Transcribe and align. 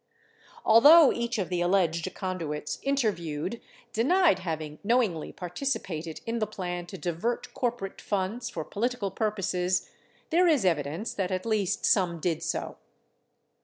Although 0.65 1.11
each 1.13 1.37
of 1.37 1.49
the 1.49 1.61
alleged 1.61 2.11
conduits 2.15 2.79
interviewed 2.81 3.61
denied 3.93 4.39
having 4.39 4.79
knowingly 4.83 5.31
participated 5.31 6.21
in 6.25 6.39
the 6.39 6.47
plan 6.47 6.87
to 6.87 6.97
divert 6.97 7.53
corporate 7.53 8.01
funds 8.01 8.49
for 8.49 8.65
political 8.65 9.11
purposes, 9.11 9.91
there 10.31 10.47
is 10.47 10.65
evi 10.65 10.85
dence 10.85 11.13
that 11.13 11.29
at 11.29 11.45
least 11.45 11.85
some 11.85 12.19
did 12.19 12.41
so. 12.41 12.77